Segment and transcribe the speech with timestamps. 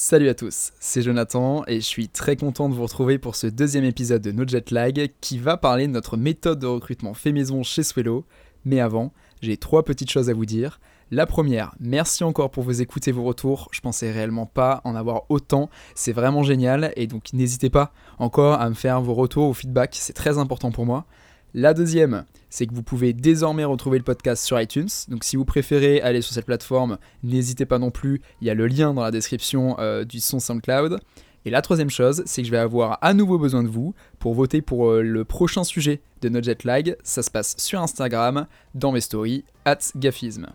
[0.00, 3.48] Salut à tous, c'est Jonathan et je suis très content de vous retrouver pour ce
[3.48, 7.32] deuxième épisode de No Jet Lag qui va parler de notre méthode de recrutement fait
[7.32, 8.24] maison chez Swello.
[8.64, 10.78] Mais avant, j'ai trois petites choses à vous dire.
[11.10, 13.70] La première, merci encore pour vous écouter vos retours.
[13.72, 15.68] Je pensais réellement pas en avoir autant.
[15.96, 19.96] C'est vraiment génial et donc n'hésitez pas encore à me faire vos retours ou feedback,
[19.98, 21.06] c'est très important pour moi.
[21.54, 24.88] La deuxième, c'est que vous pouvez désormais retrouver le podcast sur iTunes.
[25.08, 28.20] Donc si vous préférez aller sur cette plateforme, n'hésitez pas non plus.
[28.40, 31.00] Il y a le lien dans la description euh, du son SoundCloud.
[31.44, 34.34] Et la troisième chose, c'est que je vais avoir à nouveau besoin de vous pour
[34.34, 36.96] voter pour euh, le prochain sujet de No Jet Lag.
[37.02, 40.48] Ça se passe sur Instagram, dans mes stories, at Gafisme.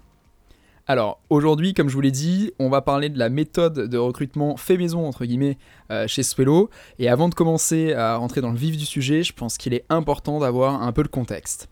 [0.86, 4.58] Alors aujourd'hui, comme je vous l'ai dit, on va parler de la méthode de recrutement
[4.58, 5.58] fait maison entre guillemets
[5.92, 6.70] euh, chez Swello.
[7.00, 9.86] Et avant de commencer à rentrer dans le vif du sujet, je pense qu'il est
[9.88, 11.70] important d'avoir un peu le contexte.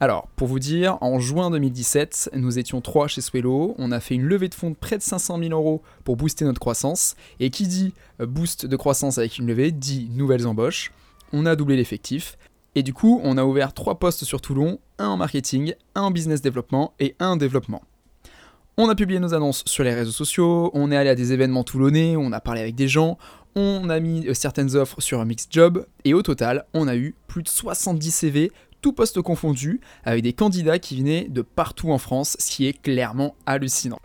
[0.00, 3.74] Alors, pour vous dire, en juin 2017, nous étions trois chez Swello.
[3.76, 6.46] On a fait une levée de fonds de près de 500 000 euros pour booster
[6.46, 7.14] notre croissance.
[7.40, 7.92] Et qui dit
[8.22, 10.92] euh, boost de croissance avec une levée dit nouvelles embauches.
[11.32, 12.38] On a doublé l'effectif.
[12.74, 16.10] Et du coup, on a ouvert trois postes sur Toulon, un en marketing, un en
[16.10, 17.82] business développement et un en développement.
[18.78, 21.64] On a publié nos annonces sur les réseaux sociaux, on est allé à des événements
[21.64, 23.16] toulonnais, on a parlé avec des gens,
[23.54, 26.94] on a mis euh, certaines offres sur un mixed job, et au total, on a
[26.94, 28.52] eu plus de 70 CV,
[28.82, 32.74] tout poste confondu, avec des candidats qui venaient de partout en France, ce qui est
[32.74, 33.98] clairement hallucinant.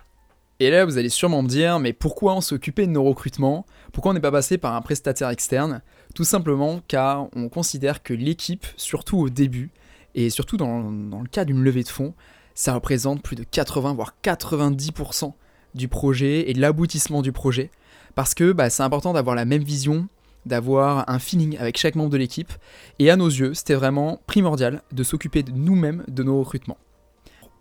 [0.62, 3.66] Et là, vous allez sûrement me dire, mais pourquoi on s'occupait de nos recrutements?
[3.92, 5.82] Pourquoi on n'est pas passé par un prestataire externe?
[6.16, 9.72] Tout simplement car on considère que l'équipe, surtout au début,
[10.16, 12.14] et surtout dans le cas d'une levée de fonds,
[12.62, 15.34] ça représente plus de 80 voire 90%
[15.74, 17.72] du projet et de l'aboutissement du projet.
[18.14, 20.08] Parce que bah, c'est important d'avoir la même vision,
[20.46, 22.54] d'avoir un feeling avec chaque membre de l'équipe.
[23.00, 26.78] Et à nos yeux, c'était vraiment primordial de s'occuper de nous-mêmes de nos recrutements.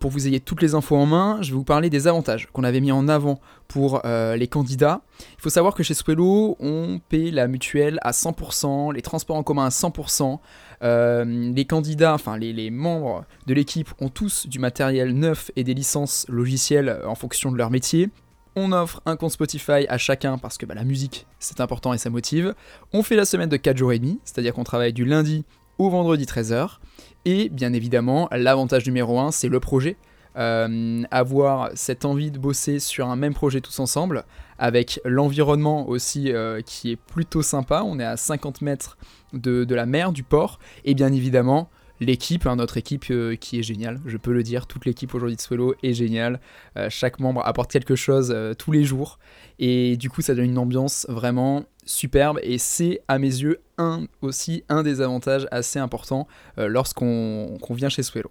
[0.01, 2.48] Pour que vous ayez toutes les infos en main, je vais vous parler des avantages
[2.55, 5.03] qu'on avait mis en avant pour euh, les candidats.
[5.37, 9.42] Il faut savoir que chez Swello, on paie la mutuelle à 100%, les transports en
[9.42, 10.39] commun à 100%.
[10.83, 15.74] Euh, les candidats, enfin les, membres de l'équipe ont tous du matériel neuf et des
[15.74, 18.08] licences logicielles en fonction de leur métier.
[18.57, 21.98] On offre un compte Spotify à chacun parce que bah, la musique c'est important et
[21.98, 22.55] ça motive.
[22.95, 25.45] On fait la semaine de 4 jours et demi, c'est-à-dire qu'on travaille du lundi
[25.89, 26.79] vendredi 13h.
[27.24, 29.96] Et bien évidemment, l'avantage numéro 1, c'est le projet.
[30.36, 34.24] Euh, avoir cette envie de bosser sur un même projet tous ensemble,
[34.58, 37.83] avec l'environnement aussi euh, qui est plutôt sympa.
[37.85, 38.96] On est à 50 mètres
[39.33, 41.68] de, la mer, du port, et bien évidemment
[42.00, 45.36] l'équipe, hein, notre équipe euh, qui est géniale, je peux le dire, toute l'équipe aujourd'hui
[45.36, 46.40] de Swallow est géniale,
[46.88, 49.18] chaque membre apporte quelque chose tous les jours,
[49.58, 54.06] et du coup ça donne une ambiance vraiment superbe et c'est à mes yeux un
[54.22, 56.27] aussi un des avantages assez importants
[56.58, 58.30] euh, lorsqu'on vient chez Swello.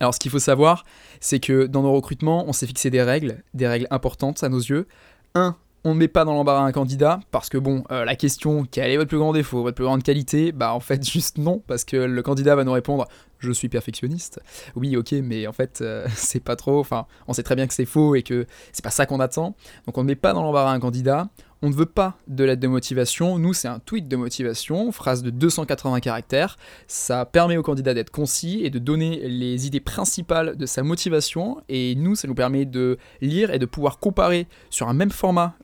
[0.00, 0.84] Alors ce qu'il faut savoir,
[1.20, 4.60] c'est que dans nos recrutements, on s'est fixé des règles, des règles importantes à nos
[4.60, 4.86] yeux.
[5.34, 5.56] Un,
[5.88, 8.90] on ne met pas dans l'embarras un candidat parce que bon, euh, la question quel
[8.90, 11.84] est votre plus grand défaut, votre plus grande qualité, bah en fait juste non parce
[11.84, 13.06] que le candidat va nous répondre
[13.38, 14.40] je suis perfectionniste.
[14.74, 16.80] Oui, ok, mais en fait euh, c'est pas trop.
[16.80, 19.54] Enfin, on sait très bien que c'est faux et que c'est pas ça qu'on attend.
[19.86, 21.28] Donc on ne met pas dans l'embarras un candidat.
[21.60, 23.36] On ne veut pas de lettre de motivation.
[23.38, 26.56] Nous, c'est un tweet de motivation, phrase de 280 caractères.
[26.86, 31.60] Ça permet au candidat d'être concis et de donner les idées principales de sa motivation.
[31.68, 35.56] Et nous, ça nous permet de lire et de pouvoir comparer sur un même format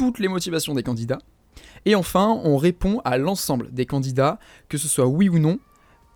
[0.00, 1.18] toutes les motivations des candidats.
[1.84, 4.38] Et enfin, on répond à l'ensemble des candidats,
[4.70, 5.58] que ce soit oui ou non.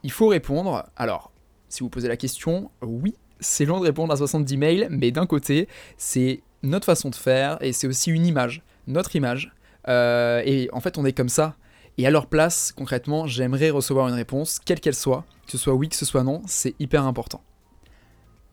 [0.03, 0.87] Il faut répondre.
[0.97, 1.33] Alors,
[1.69, 5.27] si vous posez la question, oui, c'est long de répondre à 70 mails, mais d'un
[5.27, 5.69] côté,
[5.99, 9.53] c'est notre façon de faire et c'est aussi une image notre image.
[9.87, 11.55] Euh, et en fait, on est comme ça.
[11.99, 15.75] Et à leur place, concrètement, j'aimerais recevoir une réponse, quelle qu'elle soit, que ce soit
[15.75, 17.43] oui, que ce soit non, c'est hyper important.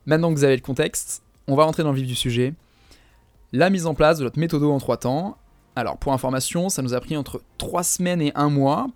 [0.04, 2.52] Maintenant que vous avez le contexte, on va rentrer dans le vif du sujet.
[3.54, 5.36] La mise en place de notre méthode en trois temps.
[5.76, 8.86] Alors, pour information, ça nous a pris entre 3 semaines et 1 mois,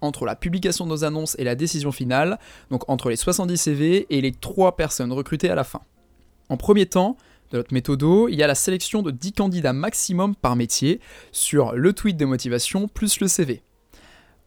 [0.00, 2.38] entre la publication de nos annonces et la décision finale,
[2.70, 5.80] donc entre les 70 CV et les 3 personnes recrutées à la fin.
[6.48, 7.16] En premier temps,
[7.50, 11.00] de notre méthodo, il y a la sélection de 10 candidats maximum par métier
[11.32, 13.62] sur le tweet de motivation plus le CV.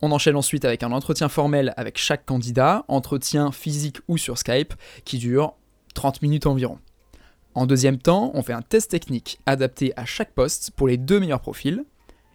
[0.02, 4.74] On enchaîne ensuite avec un entretien formel avec chaque candidat, entretien physique ou sur Skype,
[5.04, 5.56] qui dure
[5.94, 6.80] 30 minutes environ.
[7.58, 11.20] En deuxième temps, on fait un test technique adapté à chaque poste pour les deux
[11.20, 11.86] meilleurs profils.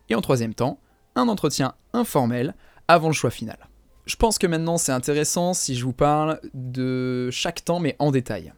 [0.09, 0.81] Et en troisième temps,
[1.15, 2.57] un entretien informel
[2.89, 3.69] avant le choix final.
[4.05, 8.11] Je pense que maintenant c'est intéressant si je vous parle de chaque temps mais en
[8.11, 8.53] détail.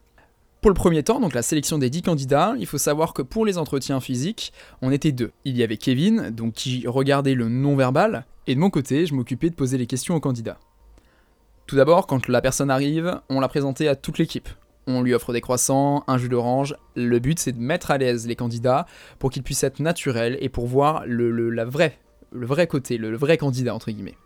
[0.62, 3.44] Pour le premier temps, donc la sélection des 10 candidats, il faut savoir que pour
[3.44, 5.32] les entretiens physiques, on était deux.
[5.44, 9.50] Il y avait Kevin, donc qui regardait le non-verbal, et de mon côté, je m'occupais
[9.50, 10.58] de poser les questions aux candidats.
[11.66, 14.48] Tout d'abord, quand la personne arrive, on la présentait à toute l'équipe.
[14.86, 16.76] On lui offre des croissants, un jus d'orange.
[16.94, 18.86] Le but, c'est de mettre à l'aise les candidats
[19.18, 21.50] pour qu'ils puissent être naturels et pour voir le,
[22.32, 24.16] vrai côté, le, vrai candidat, entre guillemets.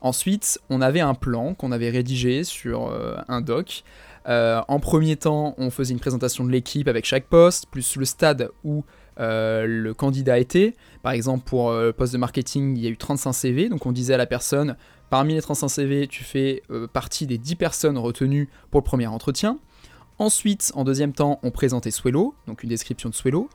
[0.00, 3.84] Ensuite, on avait un plan qu'on avait rédigé sur euh, un doc.
[4.28, 8.04] Euh, en premier temps, on faisait une présentation de l'équipe avec chaque poste, plus le
[8.04, 8.84] stade où
[9.18, 10.74] euh, le candidat était.
[11.02, 13.92] Par exemple, pour le poste de marketing, il y a eu 35 CV, donc on
[13.92, 14.76] disait à la personne,
[15.10, 16.62] parmi les 35 CV, tu fais
[16.92, 19.58] partie des 10 personnes retenues pour le premier entretien.
[20.20, 23.48] Ensuite, en deuxième temps, on présentait Swello, donc une description de Swello.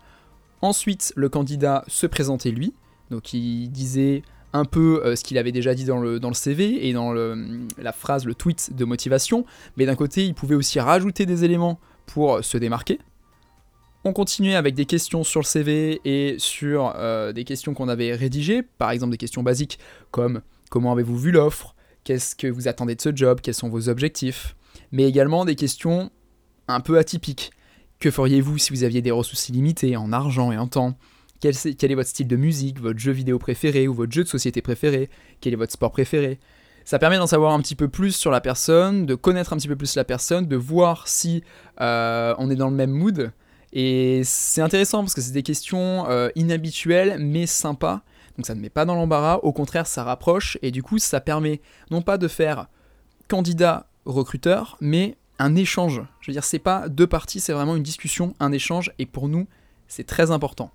[0.64, 2.74] Ensuite, le candidat se présentait lui,
[3.12, 6.34] donc il disait un peu euh, ce qu'il avait déjà dit dans le, dans le
[6.34, 9.46] CV et dans la phrase, le tweet de motivation,
[9.78, 12.98] mais d'un côté, il pouvait aussi rajouter des éléments pour se démarquer.
[14.04, 18.16] On continuait avec des questions sur le CV et sur euh, des questions qu'on avait
[18.16, 19.78] rédigées, par exemple des questions basiques
[20.10, 20.42] comme
[20.72, 21.76] comment avez-vous vu l'offre,
[22.06, 24.56] qu'est-ce que vous attendez de ce job, quels sont vos objectifs,
[24.92, 26.10] mais également des questions
[26.68, 27.52] un peu atypique.
[28.00, 30.98] Que feriez-vous si vous aviez des ressources illimitées en argent et en temps?
[31.40, 34.62] Quel, est votre style de musique, votre jeu vidéo préféré ou votre jeu de société
[34.62, 35.10] préféré?
[35.42, 36.40] Quel est votre sport préféré?
[36.86, 39.68] Ça permet d'en savoir un petit peu plus sur la personne, de connaître un petit
[39.68, 41.44] peu plus la personne, de voir si
[41.82, 43.32] euh, on est dans le même mood.
[43.74, 48.02] Et c'est intéressant parce que c'est des questions euh, inhabituelles mais sympas.
[48.38, 51.22] Donc ça ne met pas dans l'embarras, au contraire ça rapproche et du coup ça
[51.22, 52.68] permet non pas de faire
[53.28, 56.02] candidat recruteur, mais un échange.
[56.22, 59.28] Je veux dire, c'est pas deux parties, c'est vraiment une discussion, un échange, et pour
[59.28, 59.48] nous,
[59.88, 60.72] c'est très important.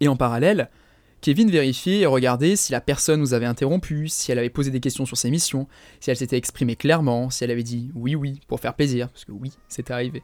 [0.00, 0.70] Et en parallèle,
[1.20, 4.80] Kevin vérifiait et regardait si la personne nous avait interrompu, si elle avait posé des
[4.80, 5.68] questions sur ses missions,
[6.00, 9.26] si elle s'était exprimée clairement, si elle avait dit oui oui pour faire plaisir, parce
[9.26, 10.22] que oui, c'était arrivé.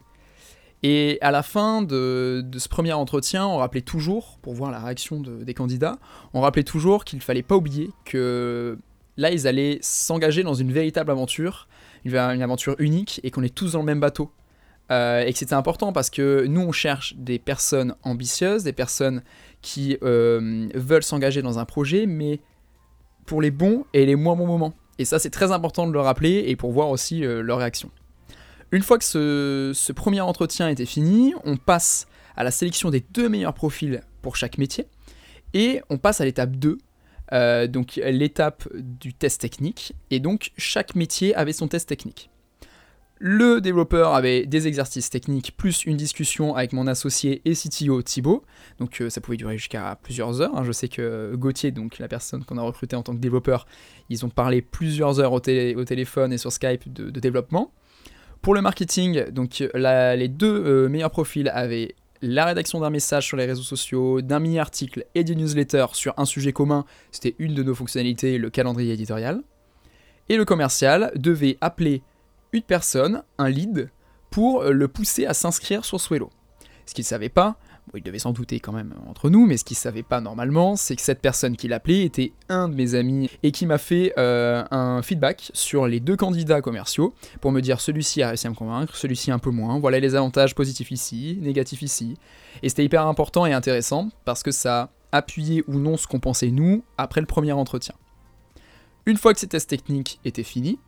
[0.83, 5.19] Et à la fin de, ce premier entretien, on rappelait toujours, pour voir la réaction
[5.19, 5.97] des candidats,
[6.33, 8.77] on rappelait toujours qu'il fallait pas oublier que
[9.17, 11.67] là, ils allaient s'engager dans une véritable aventure
[12.15, 14.31] une aventure unique et qu'on est tous dans le même bateau.
[14.89, 19.21] Euh, et que c'était important parce que nous, on cherche des personnes ambitieuses, des personnes
[19.61, 22.39] qui euh, veulent s'engager dans un projet, mais
[23.25, 24.73] pour les bons et les moins bons moments.
[24.97, 27.91] Et ça, c'est très important de le rappeler et pour voir aussi euh, leur réaction.
[28.71, 33.03] Une fois que ce, ce, premier entretien était fini, on passe à la sélection des
[33.11, 34.87] deux meilleurs profils pour chaque métier.
[35.53, 36.77] Et on passe à l'étape 2,
[37.33, 42.29] euh, donc l'étape du test technique, et donc chaque métier avait son test technique.
[43.19, 48.43] Le développeur avait des exercices techniques plus une discussion avec mon associé et CTO Thibaut.
[48.77, 50.55] Donc euh, ça pouvait durer jusqu'à plusieurs heures.
[50.55, 50.63] Hein.
[50.63, 53.65] Je sais que Gauthier, donc la personne qu'on a recrutée en tant que développeur,
[54.09, 57.71] ils ont parlé plusieurs heures au, téléphone et sur Skype de, développement.
[58.43, 63.37] Pour le marketing, donc les deux euh, meilleurs profils avaient la rédaction d'un message sur
[63.37, 67.63] les réseaux sociaux, d'un mini-article et d'une newsletter sur un sujet commun, c'était une de
[67.63, 69.41] nos fonctionnalités, le calendrier éditorial.
[70.29, 72.01] Et le commercial devait appeler
[72.51, 73.89] une personne, un lead,
[74.29, 76.29] pour le pousser à s'inscrire sur Swello.
[76.85, 77.57] Ce qu'il ne savait pas,
[77.95, 80.95] il devait s'en douter quand même entre nous, mais ce qu'il savait pas normalement, c'est
[80.95, 84.63] que cette personne qui l'appelait était un de mes amis et qui m'a fait euh,
[84.71, 88.55] un feedback sur les deux candidats commerciaux pour me dire celui-ci a réussi à me
[88.55, 92.15] convaincre, celui-ci un peu moins, voilà les avantages positifs ici, négatifs ici.
[92.61, 96.51] Et c'était hyper important et intéressant parce que ça appuyait ou non ce qu'on pensait
[96.51, 97.95] nous après le premier entretien.
[99.05, 100.79] Une fois que ces tests techniques étaient finis,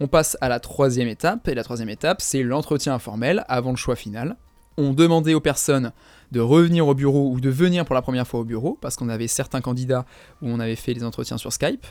[0.00, 3.76] on passe à la troisième étape, et la troisième étape, c'est l'entretien informel avant le
[3.76, 4.36] choix final.
[4.80, 5.90] On demandait aux personnes
[6.30, 9.08] de revenir au bureau ou de venir pour la première fois au bureau, parce qu'on
[9.08, 10.06] avait certains candidats
[10.40, 11.84] où on avait fait les entretiens sur Skype.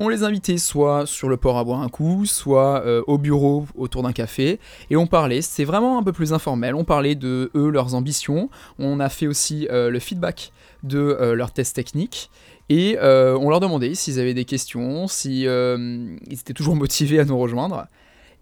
[0.00, 3.66] On les invitait soit sur le port à boire un coup, soit euh, au bureau
[3.76, 7.50] autour d'un café, et on parlait, c'est vraiment un peu plus informel, on parlait de
[7.54, 10.52] eux, leurs ambitions, on a fait aussi euh, le feedback
[10.84, 12.30] de euh, leurs tests techniques,
[12.70, 15.46] et on leur demandait s'ils avaient des questions, s'ils
[16.30, 17.86] étaient toujours motivés à nous rejoindre.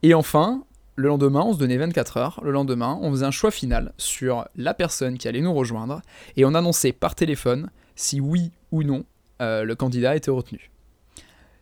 [0.04, 0.62] Et enfin,
[0.96, 2.40] le lendemain, on se donnait 24 heures.
[2.44, 6.02] Le lendemain, on faisait un choix final sur la personne qui allait nous rejoindre
[6.36, 9.04] et on annonçait par téléphone si oui ou non
[9.42, 10.70] euh, le candidat était retenu.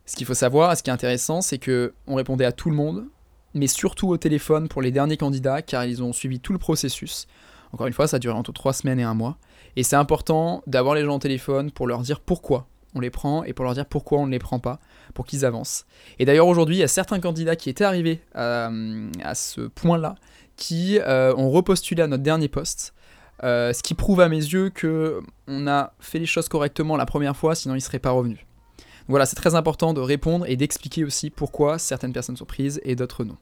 [0.05, 2.69] Ce qu'il faut savoir, et ce qui est intéressant, c'est que on répondait à tout
[2.69, 3.05] le monde,
[3.53, 7.27] mais surtout au téléphone pour les derniers candidats, car ils ont suivi tout le processus.
[7.71, 9.37] Encore une fois, ça duré entre 3 semaines et un mois.
[9.75, 13.43] Et c'est important d'avoir les gens au téléphone pour leur dire pourquoi on les prend
[13.43, 14.79] et pour leur dire pourquoi on ne les prend pas,
[15.13, 15.85] pour qu'ils avancent.
[16.19, 20.15] Et d'ailleurs aujourd'hui, il y a certains candidats qui étaient arrivés euh, à, ce point-là,
[20.55, 22.93] qui euh, ont repostulé à notre dernier poste,
[23.43, 27.05] euh, ce qui prouve à mes yeux que on a fait les choses correctement la
[27.05, 28.39] première fois, sinon ils ne seraient pas revenus.
[29.07, 32.95] voilà, c'est très important de répondre et d'expliquer aussi pourquoi certaines personnes sont prises et
[32.95, 33.37] d'autres non.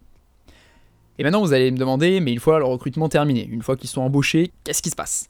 [1.18, 3.90] Et maintenant, vous allez me demander, mais une fois le recrutement terminé, une fois qu'ils
[3.90, 5.30] sont embauchés, qu'est-ce qui se passe?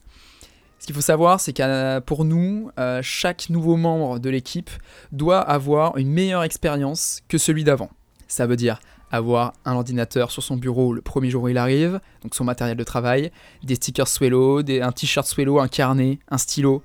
[0.82, 4.68] Ce qu'il faut savoir, c'est que pour nous, euh, chaque nouveau membre de l'équipe
[5.12, 7.88] doit avoir une meilleure expérience que celui d'avant.
[8.26, 8.80] Ça veut dire
[9.12, 12.76] avoir un ordinateur sur son bureau le premier jour où il arrive, donc son matériel
[12.76, 13.30] de travail,
[13.62, 16.82] des stickers Swello, un t-shirt Swello, un carnet, un stylo,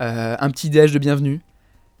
[0.00, 1.42] euh, un petit déj de bienvenue.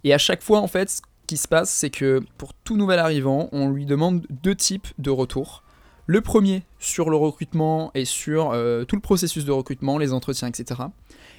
[0.02, 2.98] Et à chaque fois, en fait, ce qui se passe, c'est que pour tout nouvel
[2.98, 5.62] arrivant, on lui demande deux types de retours.
[6.06, 10.48] Le premier sur le recrutement et sur euh, tout le processus de recrutement, les entretiens,
[10.48, 10.80] etc.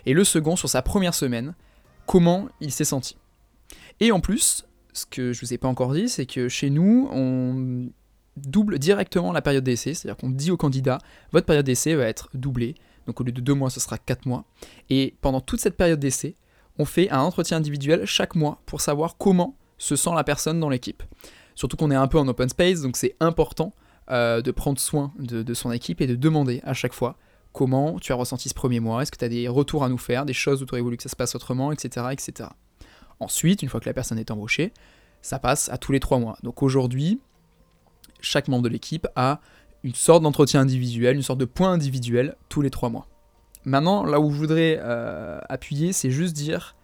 [0.05, 1.55] Et le second sur sa première semaine,
[2.05, 3.17] comment il s'est senti.
[4.00, 6.69] Et en plus, ce que je ne vous ai pas encore dit, c'est que chez
[6.69, 7.89] nous, on
[8.38, 11.00] double directement la période d'essai, c'est-à-dire qu'on dit au candidat,
[11.31, 12.75] votre période d'essai va être doublée,
[13.07, 14.45] donc au lieu de deux mois, ce sera quatre mois.
[14.89, 16.35] Et pendant toute cette période d'essai,
[16.77, 20.69] on fait un entretien individuel chaque mois pour savoir comment se sent la personne dans
[20.69, 21.03] l'équipe.
[21.55, 23.74] Surtout qu'on est un peu en open space, donc c'est important
[24.12, 27.17] euh, de prendre soin de, son équipe et de demander à chaque fois
[27.55, 29.97] comment tu as ressenti ce premier mois, est-ce que tu as des retours à nous
[29.97, 32.50] faire, des choses où tu aurais voulu que ça se passe autrement, etc., etc.
[33.21, 34.74] Ensuite, une fois que la personne est embauchée,
[35.21, 36.38] ça passe à tous les trois mois.
[36.43, 37.21] Donc aujourd'hui,
[38.19, 39.39] chaque membre de l'équipe a
[39.83, 43.07] une sorte d'entretien individuel, une sorte de point individuel tous les trois mois.
[43.63, 46.75] Maintenant, là où je voudrais euh, appuyer, c'est juste dire,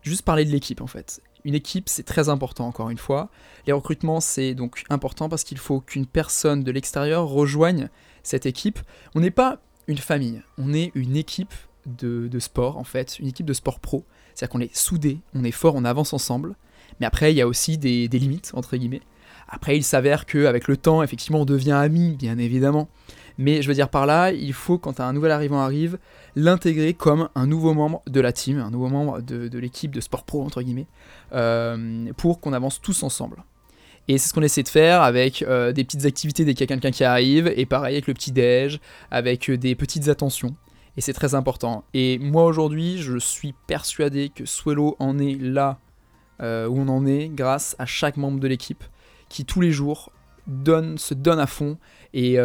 [0.00, 1.20] juste parler de l'équipe en fait.
[1.44, 3.28] Une équipe, c'est très important encore une fois.
[3.66, 7.90] Les recrutements, c'est donc important parce qu'il faut qu'une personne de l'extérieur rejoigne
[8.22, 8.78] cette équipe.
[9.14, 11.54] On n'est pas une famille, on est une équipe
[11.86, 14.04] de, sport en fait, une équipe de sport pro.
[14.34, 16.56] C'est-à-dire qu'on est soudés, on est fort, on avance ensemble.
[17.00, 19.02] Mais après, il y a aussi des, limites, entre guillemets.
[19.48, 22.88] Après, il s'avère qu'avec le temps, effectivement, on devient amis, bien évidemment.
[23.36, 25.98] Mais je veux dire par là, il faut, quand un nouvel arrivant arrive,
[26.36, 30.24] l'intégrer comme un nouveau membre de la team, un nouveau membre de, l'équipe de sport
[30.24, 30.86] pro, entre guillemets,
[31.32, 33.42] euh, pour qu'on avance tous ensemble.
[34.08, 36.64] Et c'est ce qu'on essaie de faire avec euh, des petites activités dès qu'il y
[36.64, 38.80] a quelqu'un qui arrive, et pareil avec le petit déj,
[39.10, 40.54] avec euh, des petites attentions.
[40.96, 41.84] Et c'est très important.
[41.94, 45.78] Et moi aujourd'hui, je suis persuadé que Swello en est là
[46.42, 48.84] euh, où on en est grâce à chaque membre de l'équipe
[49.28, 50.12] qui tous les jours
[50.46, 51.78] donne, se donne à fond
[52.12, 52.36] et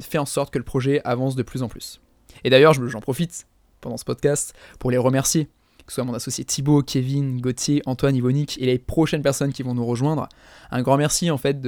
[0.00, 2.00] fait en sorte que le projet avance de plus en plus.
[2.44, 3.48] Et d'ailleurs, j'en profite
[3.80, 5.48] pendant ce podcast pour les remercier,
[5.88, 9.64] que ce soit mon associé Thibaut, Kevin, Gauthier, Antoine, Yvonique et les prochaines personnes qui
[9.64, 10.28] vont nous rejoindre.
[10.70, 11.60] Un grand merci en fait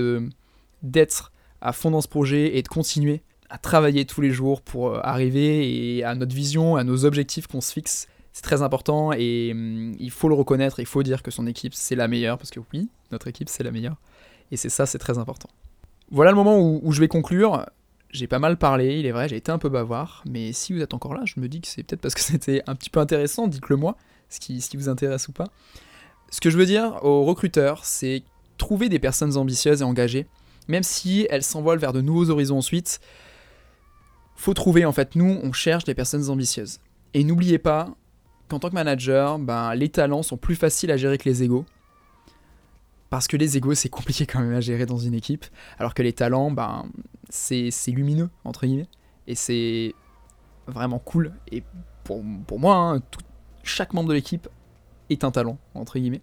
[0.83, 4.91] d'être à fond dans ce projet et de continuer à travailler tous les jours pour
[4.91, 9.51] euh, arriver à notre vision, à nos objectifs qu'on se fixe c'est très important et
[9.53, 12.51] hum, il faut le reconnaître, il faut dire que son équipe c'est la meilleure, parce
[12.51, 13.97] que oui, notre équipe c'est la meilleure,
[14.51, 15.49] et c'est ça, c'est très important.
[16.11, 17.67] Voilà le moment où, je vais conclure.
[18.13, 20.81] J'ai pas mal parlé, il est vrai, j'ai été un peu bavard, mais si vous
[20.81, 23.01] êtes encore là, je me dis que c'est peut-être parce que c'était un petit peu
[23.01, 23.97] intéressant, dites-le moi,
[24.29, 25.49] ce qui, vous intéresse ou pas.
[26.31, 28.23] Ce que je veux dire aux recruteurs, c'est
[28.59, 30.27] trouver des personnes ambitieuses et engagées,
[30.69, 33.01] même si elles s'envolent vers de nouveaux horizons ensuite.
[34.37, 36.79] Faut trouver, en fait, nous, on cherche des personnes ambitieuses.
[37.13, 37.95] Et n'oubliez pas,
[38.49, 41.65] qu'en tant que manager, ben, les talents sont plus faciles à gérer que les égaux.
[43.11, 45.45] Parce que les égaux, c'est compliqué quand même à gérer dans une équipe.
[45.79, 46.87] Alors que les talents, ben,
[47.29, 48.89] c'est lumineux, entre guillemets.
[49.27, 49.95] Et c'est
[50.69, 51.33] vraiment cool.
[51.51, 51.65] Et
[52.05, 52.23] pour,
[52.59, 53.03] moi, hein,
[53.65, 54.49] chaque membre de l'équipe
[55.11, 56.23] est un talent, entre guillemets.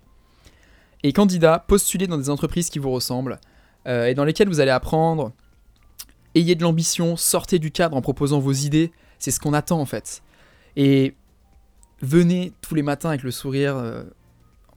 [1.04, 3.40] Et candidat, postulez dans des entreprises qui vous ressemblent
[3.88, 5.34] euh, et dans lesquelles vous allez apprendre.
[6.36, 8.92] Ayez de l'ambition, sortez du cadre en proposant vos idées.
[9.20, 10.24] C'est ce qu'on attend en fait.
[10.76, 11.16] Et
[12.02, 14.04] venez tous les matins avec le sourire euh,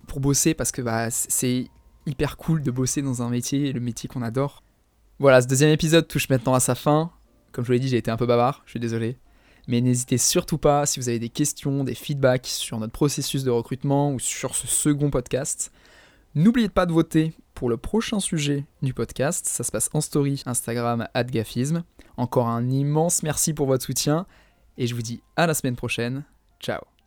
[0.06, 1.68] pour bosser parce que bah, c'est
[2.06, 4.62] hyper cool de bosser dans un métier, le métier qu'on adore.
[5.18, 7.10] Voilà, ce deuxième épisode touche maintenant à sa fin.
[7.52, 9.18] Comme je vous l'ai dit, j'ai été un peu bavard, je suis désolé.
[9.68, 13.50] Mais n'hésitez surtout pas, si vous avez des questions, des feedbacks sur notre processus de
[13.50, 15.72] recrutement ou sur ce second podcast,
[16.34, 19.46] n'oubliez pas de voter pour le prochain sujet du podcast.
[19.46, 21.84] Ça se passe en story Instagram @gafisme.
[22.16, 24.26] Encore un immense merci pour votre soutien
[24.78, 26.24] et je vous dis à la semaine prochaine.
[26.60, 26.99] Ciao